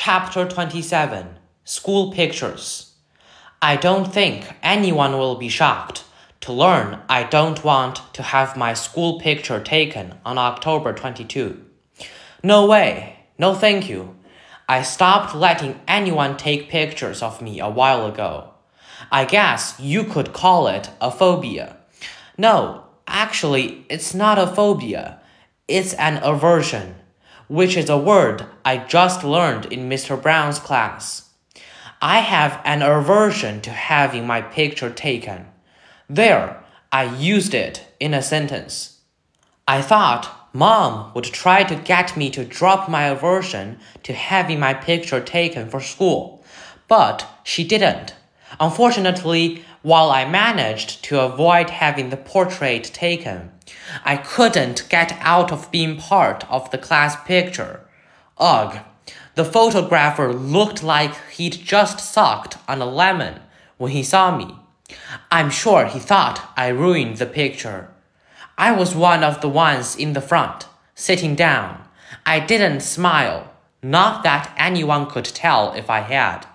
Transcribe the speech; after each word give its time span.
Chapter 0.00 0.46
27 0.46 1.26
School 1.64 2.12
Pictures 2.12 2.94
I 3.60 3.74
don't 3.74 4.04
think 4.14 4.46
anyone 4.62 5.18
will 5.18 5.34
be 5.34 5.48
shocked 5.48 6.04
to 6.42 6.52
learn 6.52 7.00
I 7.08 7.24
don't 7.24 7.64
want 7.64 8.02
to 8.14 8.22
have 8.22 8.56
my 8.56 8.74
school 8.74 9.18
picture 9.18 9.58
taken 9.58 10.14
on 10.24 10.38
October 10.38 10.92
22. 10.92 11.60
No 12.44 12.64
way, 12.66 13.24
no 13.38 13.56
thank 13.56 13.88
you. 13.88 14.14
I 14.68 14.82
stopped 14.82 15.34
letting 15.34 15.80
anyone 15.88 16.36
take 16.36 16.70
pictures 16.70 17.20
of 17.20 17.42
me 17.42 17.58
a 17.58 17.68
while 17.68 18.06
ago. 18.06 18.54
I 19.10 19.24
guess 19.24 19.80
you 19.80 20.04
could 20.04 20.32
call 20.32 20.68
it 20.68 20.90
a 21.00 21.10
phobia. 21.10 21.76
No, 22.38 22.84
actually, 23.08 23.84
it's 23.90 24.14
not 24.14 24.38
a 24.38 24.46
phobia, 24.46 25.20
it's 25.66 25.92
an 25.94 26.22
aversion 26.22 26.94
which 27.48 27.76
is 27.76 27.88
a 27.88 27.98
word 27.98 28.46
I 28.64 28.78
just 28.78 29.24
learned 29.24 29.66
in 29.66 29.88
Mr. 29.88 30.20
Browne's 30.20 30.58
class. 30.58 31.30
I 32.00 32.20
have 32.20 32.60
an 32.64 32.82
aversion 32.82 33.60
to 33.62 33.70
having 33.70 34.26
my 34.26 34.40
picture 34.40 34.90
taken. 34.90 35.46
There, 36.08 36.62
I 36.92 37.04
used 37.16 37.54
it 37.54 37.86
in 37.98 38.14
a 38.14 38.22
sentence. 38.22 39.00
I 39.66 39.82
thought 39.82 40.48
mom 40.52 41.12
would 41.14 41.24
try 41.24 41.64
to 41.64 41.74
get 41.74 42.16
me 42.16 42.30
to 42.30 42.44
drop 42.44 42.88
my 42.88 43.04
aversion 43.04 43.78
to 44.04 44.12
having 44.12 44.60
my 44.60 44.74
picture 44.74 45.20
taken 45.20 45.68
for 45.68 45.80
school, 45.80 46.44
but 46.86 47.26
she 47.42 47.64
didn't. 47.64 48.14
Unfortunately, 48.60 49.64
while 49.82 50.10
I 50.10 50.28
managed 50.28 51.04
to 51.04 51.20
avoid 51.20 51.70
having 51.70 52.10
the 52.10 52.16
portrait 52.16 52.84
taken, 52.84 53.52
I 54.04 54.16
couldn't 54.16 54.88
get 54.88 55.16
out 55.20 55.52
of 55.52 55.70
being 55.70 55.96
part 55.96 56.44
of 56.50 56.70
the 56.70 56.78
class 56.78 57.16
picture. 57.24 57.80
Ugh, 58.38 58.78
the 59.34 59.44
photographer 59.44 60.32
looked 60.32 60.82
like 60.82 61.14
he'd 61.30 61.52
just 61.52 62.00
sucked 62.00 62.56
on 62.66 62.80
a 62.80 62.86
lemon 62.86 63.40
when 63.76 63.92
he 63.92 64.02
saw 64.02 64.36
me. 64.36 64.56
I'm 65.30 65.50
sure 65.50 65.86
he 65.86 65.98
thought 65.98 66.52
I 66.56 66.68
ruined 66.68 67.18
the 67.18 67.26
picture. 67.26 67.88
I 68.56 68.72
was 68.72 68.94
one 68.94 69.22
of 69.22 69.40
the 69.40 69.48
ones 69.48 69.94
in 69.94 70.14
the 70.14 70.20
front, 70.20 70.66
sitting 70.94 71.36
down. 71.36 71.84
I 72.26 72.40
didn't 72.40 72.80
smile, 72.80 73.52
not 73.82 74.24
that 74.24 74.52
anyone 74.56 75.06
could 75.06 75.26
tell 75.26 75.72
if 75.74 75.88
I 75.88 76.00
had. 76.00 76.46